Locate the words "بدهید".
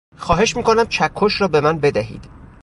1.79-2.25